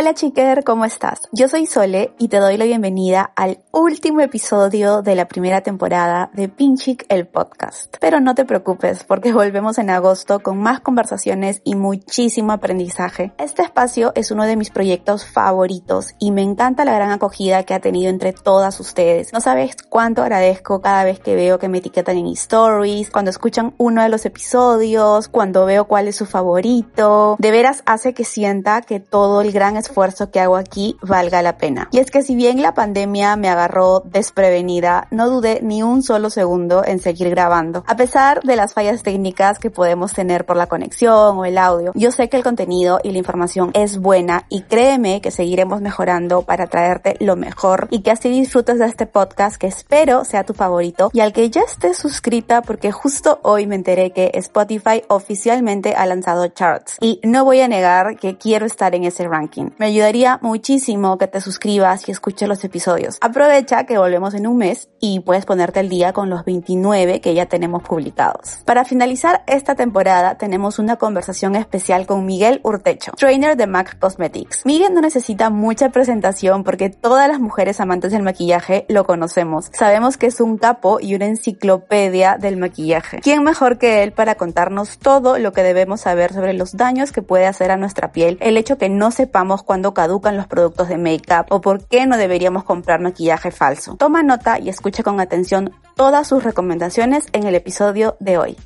[0.00, 1.20] Hola chiquer, ¿cómo estás?
[1.30, 6.30] Yo soy Sole y te doy la bienvenida al último episodio de la primera temporada
[6.32, 7.94] de Pinchic el podcast.
[8.00, 13.34] Pero no te preocupes porque volvemos en agosto con más conversaciones y muchísimo aprendizaje.
[13.36, 17.74] Este espacio es uno de mis proyectos favoritos y me encanta la gran acogida que
[17.74, 19.34] ha tenido entre todas ustedes.
[19.34, 23.74] No sabes cuánto agradezco cada vez que veo que me etiquetan en stories, cuando escuchan
[23.76, 27.36] uno de los episodios, cuando veo cuál es su favorito.
[27.38, 29.89] De veras hace que sienta que todo el gran esfuerzo
[30.30, 31.88] que hago aquí valga la pena.
[31.92, 36.30] Y es que si bien la pandemia me agarró desprevenida, no dudé ni un solo
[36.30, 37.84] segundo en seguir grabando.
[37.86, 41.92] A pesar de las fallas técnicas que podemos tener por la conexión o el audio,
[41.94, 46.42] yo sé que el contenido y la información es buena y créeme que seguiremos mejorando
[46.42, 50.54] para traerte lo mejor y que así disfrutes de este podcast que espero sea tu
[50.54, 55.94] favorito y al que ya estés suscrita porque justo hoy me enteré que Spotify oficialmente
[55.94, 59.69] ha lanzado charts y no voy a negar que quiero estar en ese ranking.
[59.78, 63.18] Me ayudaría muchísimo que te suscribas y escuches los episodios.
[63.20, 67.34] Aprovecha que volvemos en un mes y puedes ponerte al día con los 29 que
[67.34, 68.58] ya tenemos publicados.
[68.64, 74.64] Para finalizar esta temporada tenemos una conversación especial con Miguel Urtecho, trainer de MAC Cosmetics.
[74.64, 79.70] Miguel no necesita mucha presentación porque todas las mujeres amantes del maquillaje lo conocemos.
[79.72, 83.20] Sabemos que es un capo y una enciclopedia del maquillaje.
[83.20, 87.22] ¿Quién mejor que él para contarnos todo lo que debemos saber sobre los daños que
[87.22, 90.98] puede hacer a nuestra piel, el hecho que no sepamos cuando caducan los productos de
[90.98, 93.96] make-up o por qué no deberíamos comprar maquillaje falso.
[93.96, 98.56] Toma nota y escucha con atención todas sus recomendaciones en el episodio de hoy.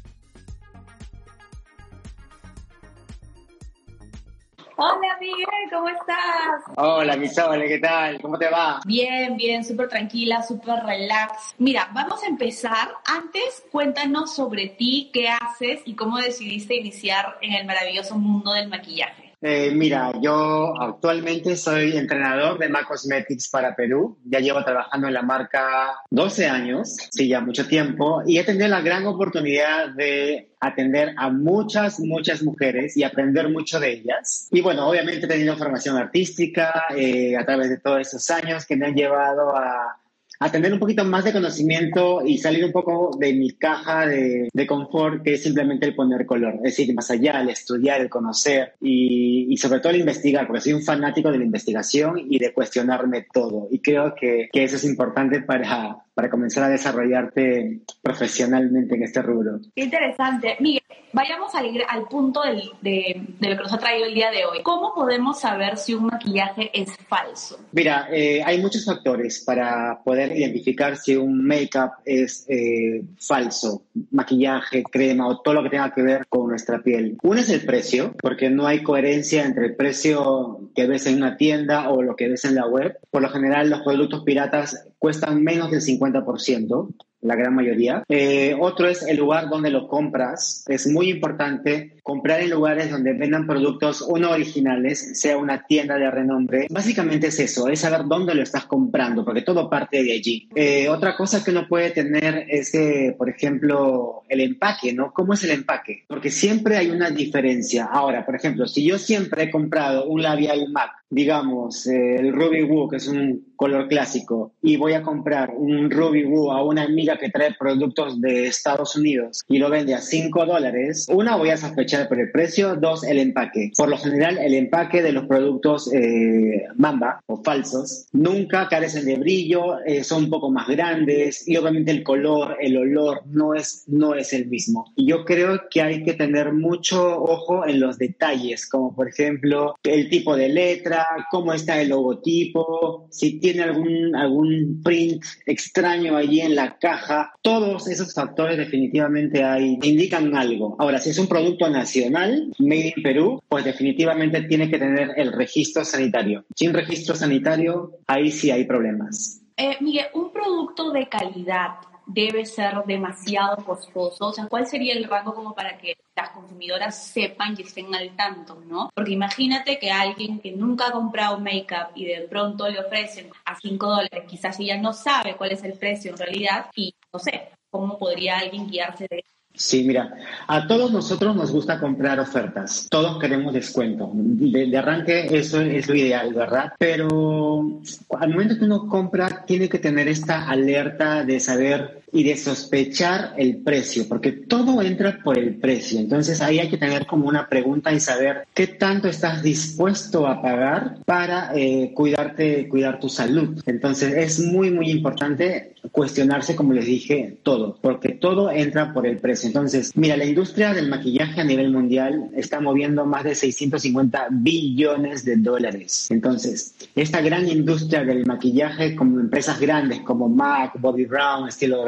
[4.76, 6.62] Hola Miguel, ¿cómo estás?
[6.76, 8.20] Hola mi Sole, ¿qué tal?
[8.20, 8.80] ¿Cómo te va?
[8.84, 11.54] Bien, bien, súper tranquila, súper relax.
[11.58, 12.88] Mira, vamos a empezar.
[13.06, 18.68] Antes, cuéntanos sobre ti, qué haces y cómo decidiste iniciar en el maravilloso mundo del
[18.68, 19.23] maquillaje.
[19.46, 24.16] Eh, mira, yo actualmente soy entrenador de MAC Cosmetics para Perú.
[24.24, 28.68] Ya llevo trabajando en la marca 12 años, sí, ya mucho tiempo, y he tenido
[28.68, 34.48] la gran oportunidad de atender a muchas, muchas mujeres y aprender mucho de ellas.
[34.50, 38.76] Y bueno, obviamente he tenido formación artística eh, a través de todos esos años que
[38.76, 39.98] me han llevado a
[40.40, 44.66] a un poquito más de conocimiento y salir un poco de mi caja de, de,
[44.66, 46.54] confort, que es simplemente el poner color.
[46.56, 50.62] Es decir, más allá, el estudiar, el conocer y, y, sobre todo el investigar, porque
[50.62, 53.68] soy un fanático de la investigación y de cuestionarme todo.
[53.70, 59.20] Y creo que, que eso es importante para, para comenzar a desarrollarte profesionalmente en este
[59.20, 59.58] rubro.
[59.74, 60.56] Qué interesante.
[60.60, 60.82] Miguel,
[61.12, 64.44] vayamos al, al punto del, de, de, lo que nos ha traído el día de
[64.44, 64.62] hoy.
[64.62, 67.58] ¿Cómo podemos saber si un maquillaje es falso?
[67.72, 74.82] Mira, eh, hay muchos factores para poder identificar si un make-up es eh, falso, maquillaje,
[74.84, 77.16] crema o todo lo que tenga que ver con nuestra piel.
[77.22, 81.36] Uno es el precio, porque no hay coherencia entre el precio que ves en una
[81.36, 82.98] tienda o lo que ves en la web.
[83.10, 88.04] Por lo general, los productos piratas cuestan menos del 50%, la gran mayoría.
[88.08, 90.64] Eh, otro es el lugar donde lo compras.
[90.66, 96.10] Es muy importante comprar en lugares donde vendan productos uno originales, sea una tienda de
[96.10, 96.66] renombre.
[96.70, 100.48] Básicamente es eso, es saber dónde lo estás comprando, porque todo parte de allí.
[100.54, 105.12] Eh, otra cosa que uno puede tener es, que, por ejemplo, el empaque, ¿no?
[105.12, 106.04] ¿Cómo es el empaque?
[106.08, 107.86] Porque siempre hay una diferencia.
[107.90, 112.62] Ahora, por ejemplo, si yo siempre he comprado un labial MAC, digamos, eh, el Ruby
[112.64, 116.82] Woo, que es un color clásico, y voy a comprar un Ruby Woo a una
[116.82, 121.50] amiga que trae productos de Estados Unidos y lo vende a 5 dólares, una, voy
[121.50, 123.70] a sospechar por el precio, dos, el empaque.
[123.76, 129.16] Por lo general, el empaque de los productos eh, Mamba o falsos nunca carecen de
[129.16, 133.84] brillo, eh, son un poco más grandes y obviamente el color, el olor no es,
[133.86, 134.92] no es el mismo.
[134.96, 139.76] Y yo creo que hay que tener mucho ojo en los detalles, como por ejemplo
[139.84, 146.40] el tipo de letra, cómo está el logotipo, si tiene algún, algún print extraño allí
[146.40, 147.32] en la caja.
[147.42, 150.76] Todos esos factores definitivamente hay, indican algo.
[150.78, 155.32] Ahora, si es un producto nacional, made in Perú, pues definitivamente tiene que tener el
[155.32, 156.44] registro sanitario.
[156.54, 159.40] Sin registro sanitario, ahí sí hay problemas.
[159.56, 164.26] Eh, Miguel, un producto de calidad debe ser demasiado costoso?
[164.26, 168.14] O sea, ¿cuál sería el rango como para que las consumidoras sepan y estén al
[168.16, 168.90] tanto, ¿no?
[168.94, 173.56] Porque imagínate que alguien que nunca ha comprado make-up y de pronto le ofrecen a
[173.56, 177.50] 5 dólares, quizás ella no sabe cuál es el precio en realidad y no sé,
[177.70, 179.24] ¿cómo podría alguien guiarse de
[179.56, 180.12] Sí, mira,
[180.48, 184.10] a todos nosotros nos gusta comprar ofertas, todos queremos descuento.
[184.12, 186.72] De, arranque eso es lo ideal, ¿verdad?
[186.76, 187.80] Pero
[188.18, 193.34] al momento que uno compra, tiene que tener esta alerta de saber y de sospechar
[193.36, 195.98] el precio, porque todo entra por el precio.
[195.98, 200.40] Entonces ahí hay que tener como una pregunta y saber qué tanto estás dispuesto a
[200.40, 203.60] pagar para eh, cuidarte, cuidar tu salud.
[203.66, 209.18] Entonces es muy, muy importante cuestionarse, como les dije, todo, porque todo entra por el
[209.18, 209.48] precio.
[209.48, 215.24] Entonces, mira, la industria del maquillaje a nivel mundial está moviendo más de 650 billones
[215.24, 216.08] de dólares.
[216.10, 221.84] Entonces, esta gran industria del maquillaje, como empresas grandes como MAC, Bobby Brown, Estilo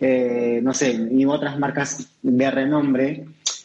[0.00, 3.24] Eh, no sé, y otras marcas de renombre,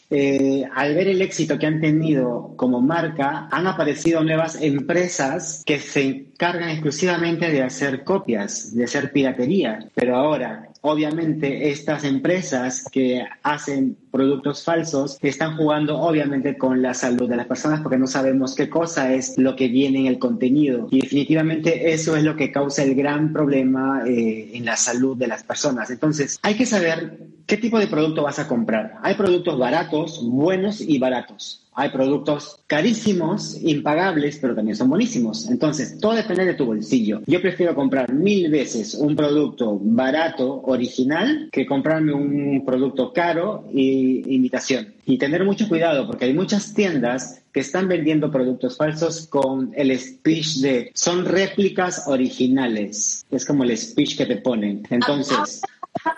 [0.09, 5.79] eh, al ver el éxito que han tenido como marca, han aparecido nuevas empresas que
[5.79, 9.87] se encargan exclusivamente de hacer copias, de hacer piratería.
[9.93, 17.29] Pero ahora, obviamente estas empresas que hacen productos falsos están jugando obviamente con la salud
[17.29, 20.87] de las personas porque no sabemos qué cosa es lo que viene en el contenido
[20.89, 25.27] y definitivamente eso es lo que causa el gran problema eh, en la salud de
[25.27, 25.89] las personas.
[25.89, 28.99] Entonces hay que saber qué tipo de producto vas a comprar.
[29.01, 31.65] Hay productos baratos, buenos y baratos.
[31.73, 35.49] Hay productos carísimos, impagables, pero también son buenísimos.
[35.49, 37.21] Entonces, todo depende de tu bolsillo.
[37.25, 44.23] Yo prefiero comprar mil veces un producto barato, original, que comprarme un producto caro e
[44.27, 44.93] imitación.
[45.07, 49.97] Y tener mucho cuidado, porque hay muchas tiendas que están vendiendo productos falsos con el
[49.97, 53.25] speech de son réplicas originales.
[53.31, 54.83] Es como el speech que te ponen.
[54.91, 55.61] Entonces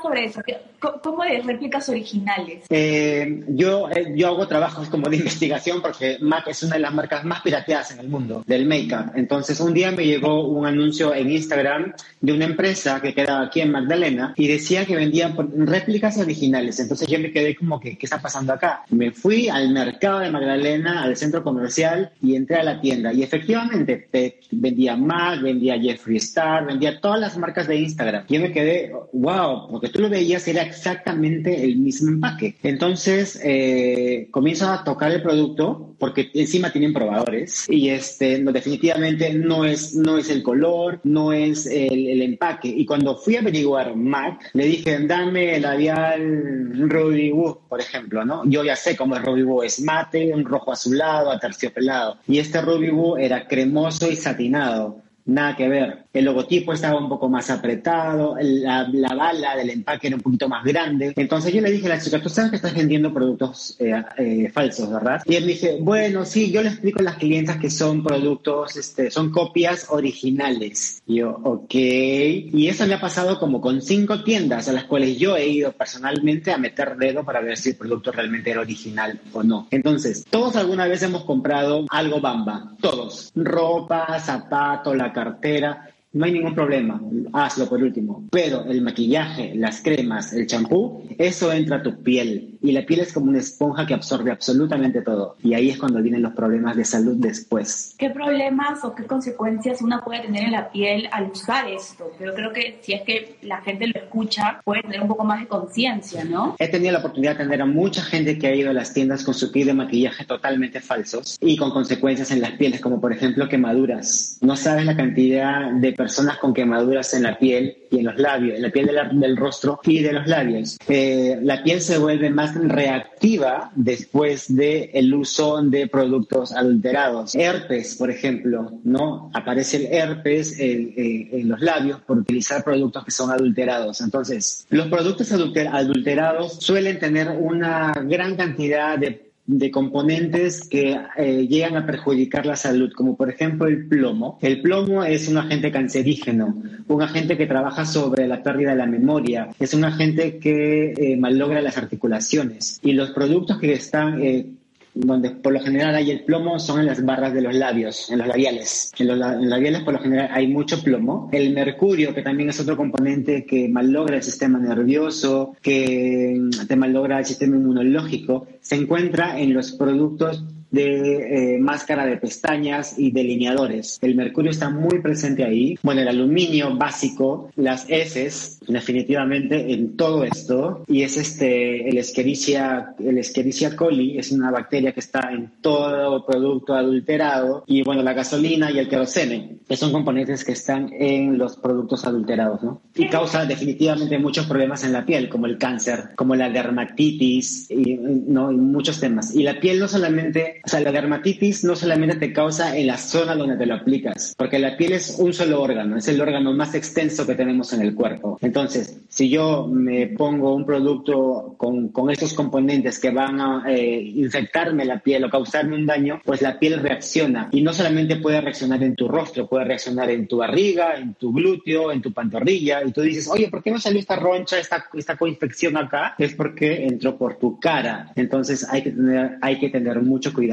[0.01, 0.41] sobre eso?
[0.79, 2.65] ¿Cómo de réplicas originales?
[2.69, 6.93] Eh, yo, eh, yo hago trabajos como de investigación porque MAC es una de las
[6.93, 9.11] marcas más pirateadas en el mundo del make-up.
[9.15, 13.61] Entonces, un día me llegó un anuncio en Instagram de una empresa que quedaba aquí
[13.61, 15.35] en Magdalena y decía que vendían
[15.65, 16.79] réplicas originales.
[16.79, 18.83] Entonces, yo me quedé como que, ¿qué está pasando acá?
[18.89, 23.13] Me fui al mercado de Magdalena, al centro comercial y entré a la tienda.
[23.13, 24.07] Y efectivamente,
[24.51, 28.25] vendía MAC, vendía Jeffree Star, vendía todas las marcas de Instagram.
[28.27, 32.55] Yo me quedé, wow, porque tú lo veías, era exactamente el mismo empaque.
[32.63, 39.33] Entonces, eh, comienzo a tocar el producto, porque encima tienen probadores, y este, no, definitivamente
[39.33, 42.67] no es, no es el color, no es el, el empaque.
[42.67, 48.43] Y cuando fui a averiguar MAC, le dije, dame labial Ruby Woo, por ejemplo, ¿no?
[48.45, 52.17] Yo ya sé cómo es Ruby Woo, es mate, un rojo azulado, aterciopelado.
[52.27, 55.01] Y este Ruby Woo era cremoso y satinado.
[55.25, 56.00] Nada que ver.
[56.13, 60.63] El logotipo estaba un poco más apretado, la, bala del empaque era un poquito más
[60.65, 61.13] grande.
[61.15, 64.51] Entonces yo le dije a la chica, tú sabes que estás vendiendo productos eh, eh,
[64.53, 65.21] falsos, ¿verdad?
[65.25, 68.75] Y él me dice, bueno, sí, yo le explico a las clientas que son productos,
[68.75, 71.01] este, son copias originales.
[71.05, 71.73] Y yo, ok.
[71.73, 75.71] Y eso me ha pasado como con cinco tiendas a las cuales yo he ido
[75.71, 79.67] personalmente a meter dedo para ver si el producto realmente era original o no.
[79.71, 83.31] Entonces, todos alguna vez hemos comprado algo bamba, todos.
[83.33, 87.01] Ropa, zapato, la cartera no hay ningún problema,
[87.33, 88.25] hazlo por último.
[88.31, 92.57] Pero el maquillaje, las cremas, el champú, eso entra a tu piel.
[92.61, 95.35] Y la piel es como una esponja que absorbe absolutamente todo.
[95.41, 97.95] Y ahí es cuando vienen los problemas de salud después.
[97.97, 102.11] ¿Qué problemas o qué consecuencias una puede tener en la piel al usar esto?
[102.19, 105.39] Pero creo que si es que la gente lo escucha, puede tener un poco más
[105.39, 106.55] de conciencia, ¿no?
[106.59, 109.23] He tenido la oportunidad de atender a mucha gente que ha ido a las tiendas
[109.23, 113.13] con su kit de maquillaje totalmente falsos y con consecuencias en las pieles, como por
[113.13, 114.37] ejemplo quemaduras.
[114.41, 118.55] No sabes la cantidad de personas con quemaduras en la piel y en los labios,
[118.55, 120.79] en la piel del rostro y de los labios.
[120.87, 127.35] Eh, la piel se vuelve más reactiva después del el uso de productos adulterados.
[127.35, 129.29] Herpes, por ejemplo, ¿no?
[129.35, 134.01] Aparece el herpes en, en los labios por utilizar productos que son adulterados.
[134.01, 141.75] Entonces, los productos adulterados suelen tener una gran cantidad de de componentes que eh, llegan
[141.75, 144.37] a perjudicar la salud, como por ejemplo el plomo.
[144.41, 148.85] El plomo es un agente cancerígeno, un agente que trabaja sobre la pérdida de la
[148.85, 154.45] memoria, es un agente que eh, malogra las articulaciones y los productos que están eh,
[154.93, 158.19] donde por lo general hay el plomo son en las barras de los labios, en
[158.19, 158.91] los labiales.
[158.99, 161.29] En los, labiales por lo general hay mucho plomo.
[161.31, 167.19] El mercurio, que también es otro componente que malogra el sistema nervioso, que te malogra
[167.19, 173.99] el sistema inmunológico, se encuentra en los productos de eh, máscara de pestañas y delineadores.
[174.01, 175.77] El mercurio está muy presente ahí.
[175.83, 180.83] Bueno, el aluminio básico, las heces, definitivamente en todo esto.
[180.87, 186.25] Y es este, el Escherichia, el Escherichia coli, es una bacteria que está en todo
[186.25, 187.63] producto adulterado.
[187.67, 192.05] Y bueno, la gasolina y el querosene, que son componentes que están en los productos
[192.05, 192.81] adulterados, ¿no?
[192.95, 197.95] Y causa definitivamente muchos problemas en la piel, como el cáncer, como la dermatitis y,
[197.95, 198.51] ¿no?
[198.51, 199.35] y muchos temas.
[199.35, 202.97] Y la piel no solamente o sea, la dermatitis no solamente te causa en la
[202.97, 206.53] zona donde te lo aplicas, porque la piel es un solo órgano, es el órgano
[206.53, 208.37] más extenso que tenemos en el cuerpo.
[208.41, 214.01] Entonces, si yo me pongo un producto con, con estos componentes que van a eh,
[214.01, 217.49] infectarme la piel o causarme un daño, pues la piel reacciona.
[217.51, 221.33] Y no solamente puede reaccionar en tu rostro, puede reaccionar en tu barriga, en tu
[221.33, 222.83] glúteo, en tu pantorrilla.
[222.85, 226.15] Y tú dices, oye, ¿por qué no salió esta roncha, esta, esta coinfección acá?
[226.17, 228.11] Es porque entró por tu cara.
[228.15, 230.50] Entonces hay que tener, hay que tener mucho cuidado,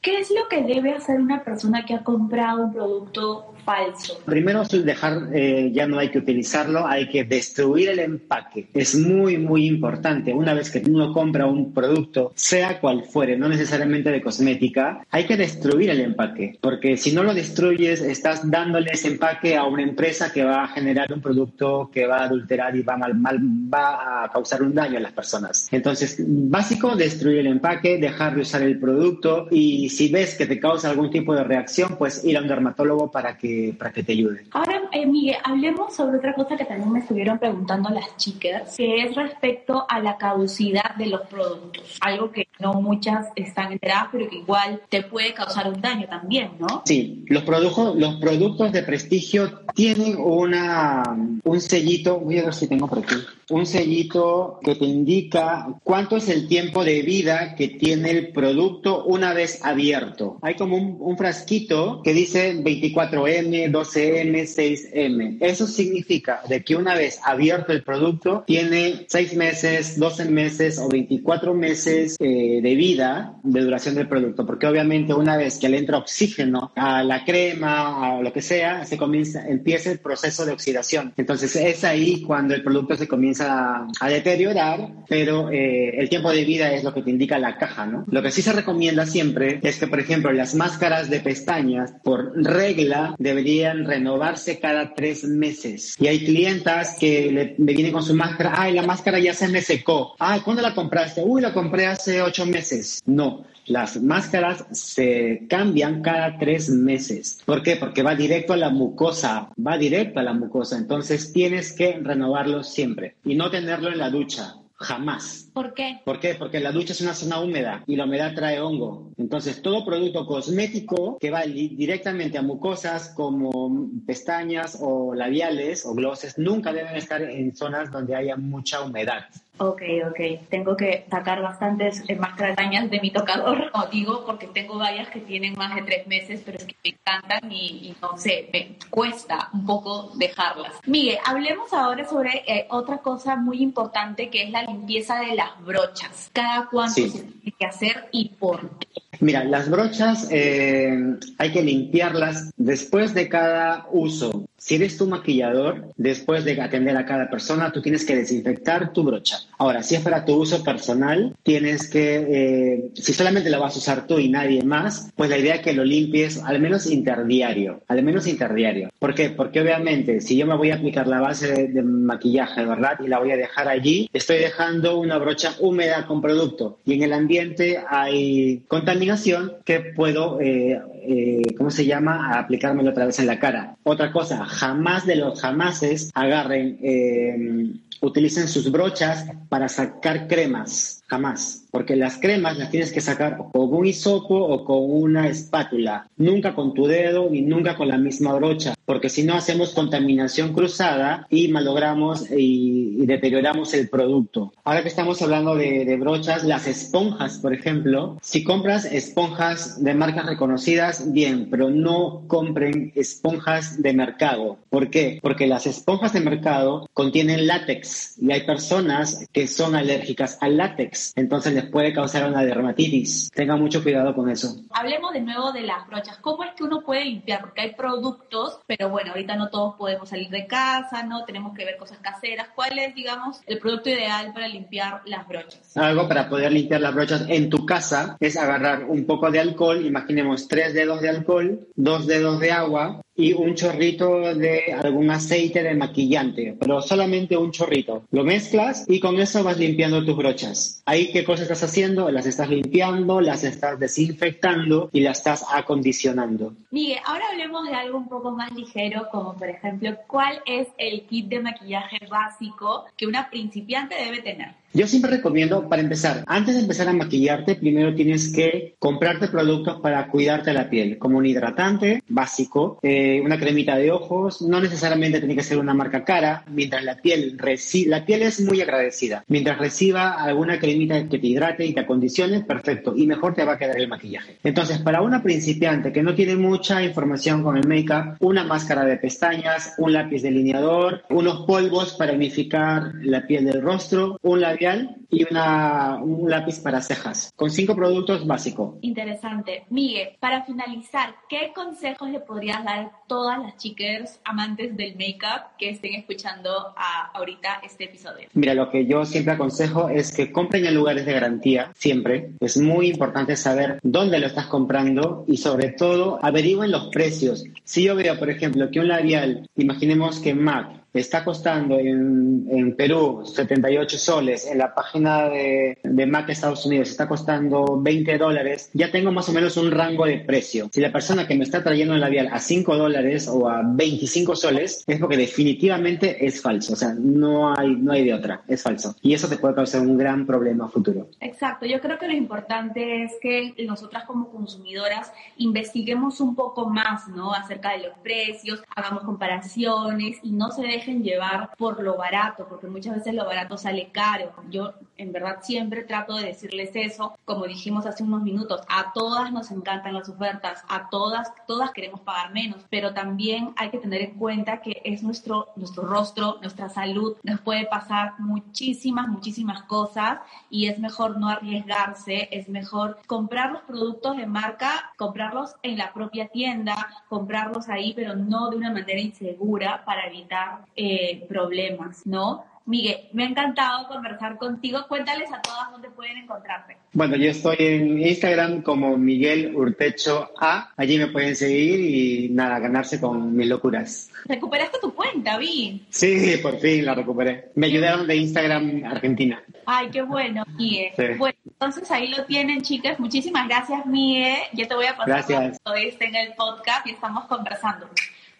[0.00, 4.20] ¿Qué es lo que debe hacer una persona que ha comprado un producto falso?
[4.24, 8.68] Primero, dejar, eh, ya no hay que utilizarlo, hay que destruir el empaque.
[8.74, 10.32] Es muy, muy importante.
[10.32, 15.24] Una vez que uno compra un producto, sea cual fuere, no necesariamente de cosmética, hay
[15.24, 19.82] que destruir el empaque, porque si no lo destruyes, estás dándole ese empaque a una
[19.82, 23.38] empresa que va a generar un producto que va a adulterar y va, mal, mal,
[23.42, 25.68] va a causar un daño a las personas.
[25.70, 30.58] Entonces, básico, destruir el empaque, dejar de usar el producto y si ves que te
[30.58, 34.12] causa algún tipo de reacción, pues ir a un dermatólogo para que para que te
[34.12, 34.44] ayude.
[34.52, 39.02] Ahora, eh, Miguel, hablemos sobre otra cosa que también me estuvieron preguntando las chicas, que
[39.02, 41.98] es respecto a la caducidad de los productos.
[42.00, 46.52] Algo que no muchas están enteradas, pero que igual te puede causar un daño también,
[46.58, 46.82] ¿no?
[46.84, 51.02] Sí, los productos, los productos de prestigio tienen una,
[51.42, 53.16] un sellito, voy a ver si tengo por aquí,
[53.50, 59.04] un sellito que te indica cuánto es el tiempo de vida que tiene el producto
[59.04, 60.38] una vez abierto.
[60.42, 65.38] Hay como un, un frasquito que dice 24M 12M, 6M.
[65.40, 70.88] Eso significa de que una vez abierto el producto, tiene 6 meses, 12 meses o
[70.88, 75.78] 24 meses eh, de vida de duración del producto, porque obviamente una vez que le
[75.78, 80.52] entra oxígeno a la crema, a lo que sea, se comienza, empieza el proceso de
[80.52, 81.12] oxidación.
[81.16, 86.44] Entonces es ahí cuando el producto se comienza a, deteriorar, pero eh, el tiempo de
[86.44, 88.04] vida es lo que te indica la caja, ¿no?
[88.08, 92.32] Lo que sí se recomienda siempre es que, por ejemplo, las máscaras de pestañas, por
[92.36, 95.96] regla, de deberían renovarse cada tres meses.
[95.98, 99.60] Y hay clientas que me vienen con su máscara, ay, la máscara ya se me
[99.60, 100.14] secó.
[100.20, 101.22] Ay, ¿cuándo la compraste?
[101.24, 103.02] Uy, la compré hace ocho meses.
[103.04, 107.40] No, las máscaras se cambian cada tres meses.
[107.44, 107.76] ¿Por qué?
[107.76, 110.76] Porque va directo a la mucosa, va directo a la mucosa.
[110.76, 114.54] Entonces tienes que renovarlo siempre y no tenerlo en la ducha.
[114.76, 115.43] Jamás.
[115.54, 116.00] ¿Por qué?
[116.04, 116.34] ¿Por qué?
[116.34, 119.12] Porque la ducha es una zona húmeda y la humedad trae hongo.
[119.16, 126.38] Entonces, todo producto cosmético que va directamente a mucosas como pestañas o labiales o glosses
[126.38, 129.26] nunca deben estar en zonas donde haya mucha humedad.
[129.58, 130.48] Ok, ok.
[130.50, 132.56] Tengo que sacar bastantes eh, máscaras
[132.90, 136.58] de mi tocador, como digo, porque tengo varias que tienen más de tres meses, pero
[136.58, 140.80] es que me encantan y, no sé, me cuesta un poco dejarlas.
[140.86, 145.64] Miguel, hablemos ahora sobre eh, otra cosa muy importante que es la limpieza de las
[145.64, 146.30] brochas.
[146.32, 148.88] ¿Cada cuánto se tiene que hacer y por qué?
[149.20, 154.46] Mira, las brochas eh, hay que limpiarlas después de cada uso.
[154.56, 159.02] Si eres tu maquillador, después de atender a cada persona, tú tienes que desinfectar tu
[159.02, 159.40] brocha.
[159.58, 163.78] Ahora, si es para tu uso personal, tienes que, eh, si solamente la vas a
[163.78, 167.82] usar tú y nadie más, pues la idea es que lo limpies al menos interdiario,
[167.88, 168.90] al menos interdiario.
[168.98, 169.28] ¿Por qué?
[169.28, 172.98] Porque obviamente, si yo me voy a aplicar la base de, maquillaje, ¿verdad?
[173.04, 176.78] Y la voy a dejar allí, estoy dejando una brocha húmeda con producto.
[176.84, 183.06] Y en el ambiente hay contaminación que puedo eh, eh, ¿cómo se llama?, aplicármelo otra
[183.06, 183.76] vez en la cara.
[183.82, 191.64] Otra cosa, jamás de los jamases agarren, eh, utilicen sus brochas para sacar cremas, jamás
[191.74, 196.54] porque las cremas las tienes que sacar con un hisopo o con una espátula, nunca
[196.54, 201.26] con tu dedo ni nunca con la misma brocha, porque si no hacemos contaminación cruzada
[201.30, 204.52] y malogramos y, deterioramos el producto.
[204.62, 209.94] Ahora que estamos hablando de, de, brochas, las esponjas, por ejemplo, si compras esponjas de
[209.94, 214.58] marcas reconocidas, bien, pero no compren esponjas de mercado.
[214.70, 215.18] ¿Por qué?
[215.20, 221.03] Porque las esponjas de mercado contienen látex y hay personas que son alérgicas al látex,
[221.16, 223.30] entonces les puede causar una dermatitis.
[223.34, 224.56] Tenga mucho cuidado con eso.
[224.70, 226.18] Hablemos de nuevo de las brochas.
[226.18, 227.40] ¿Cómo es que uno puede limpiar?
[227.40, 231.24] Porque hay productos, pero bueno, ahorita no todos podemos salir de casa, ¿no?
[231.24, 232.48] Tenemos que ver cosas caseras.
[232.54, 235.76] ¿Cuál es, digamos, el producto ideal para limpiar las brochas?
[235.76, 239.84] Algo para poder limpiar las brochas en tu casa es agarrar un poco de alcohol,
[239.84, 245.62] imaginemos tres dedos de alcohol, dos dedos de agua, y un chorrito de algún aceite
[245.62, 248.04] de maquillante, pero solamente un chorrito.
[248.10, 250.82] Lo mezclas y con eso vas limpiando tus brochas.
[250.84, 252.10] Ahí qué cosa estás haciendo?
[252.10, 256.54] Las estás limpiando, las estás desinfectando y las estás acondicionando.
[256.70, 261.02] Miguel, ahora hablemos de algo un poco más ligero, como por ejemplo, ¿cuál es el
[261.02, 264.63] kit de maquillaje básico que una principiante debe tener?
[264.76, 269.80] Yo siempre recomiendo, para empezar, antes de empezar a maquillarte, primero tienes que comprarte productos
[269.80, 275.20] para cuidarte la piel, como un hidratante básico, eh, una cremita de ojos, no necesariamente
[275.20, 277.38] tiene que ser una marca cara, mientras la piel
[277.86, 279.22] la piel es muy agradecida.
[279.28, 283.52] Mientras reciba alguna cremita que te hidrate y te acondicione, perfecto, y mejor te va
[283.52, 284.38] a quedar el maquillaje.
[284.42, 288.96] Entonces, para una principiante que no tiene mucha información con el make-up, una máscara de
[288.96, 294.63] pestañas, un lápiz delineador, unos polvos para unificar la piel del rostro, un labial
[295.10, 298.76] y una, un lápiz para cejas, con cinco productos básicos.
[298.82, 299.64] Interesante.
[299.70, 305.56] Miguel, para finalizar, ¿qué consejos le podrías dar a todas las chicas amantes del make-up
[305.58, 308.28] que estén escuchando a, ahorita este episodio?
[308.34, 312.32] Mira, lo que yo siempre aconsejo es que compren en lugares de garantía, siempre.
[312.40, 317.44] Es muy importante saber dónde lo estás comprando y sobre todo averigüen los precios.
[317.64, 322.76] Si yo veo, por ejemplo, que un labial, imaginemos que MAC está costando en, en,
[322.76, 328.70] Perú 78 soles, en la página de, de Mac Estados Unidos está costando 20 dólares,
[328.72, 330.68] ya tengo más o menos un rango de precio.
[330.72, 334.36] Si la persona que me está trayendo el labial a 5 dólares o a 25
[334.36, 336.74] soles, es porque definitivamente es falso.
[336.74, 338.94] O sea, no hay, no hay de otra, es falso.
[339.02, 341.08] Y eso te puede causar un gran problema futuro.
[341.20, 347.08] Exacto, yo creo que lo importante es que nosotras como consumidoras investiguemos un poco más,
[347.08, 347.32] ¿no?
[347.32, 352.66] Acerca de los precios, hagamos comparaciones y no se dejen llevar por lo barato, porque
[352.66, 354.32] muchas veces lo barato sale caro.
[354.50, 359.32] Yo en verdad siempre trato de decirles eso, como dijimos hace unos minutos, a todas
[359.32, 364.02] nos encantan las ofertas, a todas, todas queremos pagar menos, pero también hay que tener
[364.02, 370.20] en cuenta que es nuestro, nuestro rostro, nuestra salud, nos puede pasar muchísimas, muchísimas cosas
[370.50, 375.92] y es mejor no arriesgarse, es mejor comprar los productos de marca, comprarlos en la
[375.92, 382.44] propia tienda, comprarlos ahí, pero no de una manera insegura para evitar eh, problemas, ¿no?
[382.66, 384.86] Miguel, me ha encantado conversar contigo.
[384.88, 386.78] Cuéntales a todas dónde pueden encontrarte.
[386.94, 390.72] Bueno, yo estoy en Instagram como Miguel Urtecho A.
[390.76, 394.10] Allí me pueden seguir y nada, ganarse con mis locuras.
[394.24, 395.84] ¿Recuperaste tu cuenta, Vi?
[395.90, 397.50] Sí, por fin la recuperé.
[397.54, 399.42] Me ayudaron de Instagram Argentina.
[399.66, 401.18] Ay, qué bueno, Miguel.
[401.18, 402.98] Bueno, entonces ahí lo tienen, chicas.
[402.98, 404.38] Muchísimas gracias, Miguel.
[404.54, 405.60] Yo te voy a pasar gracias.
[405.62, 407.88] todo este en el podcast y estamos conversando.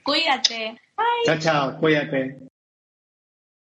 [0.03, 0.81] Cuídate.
[1.27, 1.79] Chao, chao.
[1.79, 2.54] Cuídate.